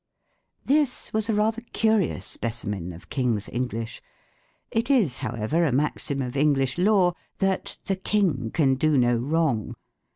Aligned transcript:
This 0.65 1.13
was 1.13 1.29
a 1.29 1.35
rather 1.35 1.61
curious 1.73 2.25
specimen 2.25 2.91
of" 2.91 3.09
King's 3.11 3.47
English." 3.49 4.01
It 4.71 4.89
is, 4.89 5.19
however, 5.19 5.63
a 5.63 5.71
maxim 5.71 6.23
of 6.23 6.35
English 6.35 6.79
law, 6.79 7.13
that 7.37 7.77
"the 7.85 7.97
King 7.97 8.49
can 8.51 8.73
do 8.73 8.97
no 8.97 9.15
wrong." 9.17 9.75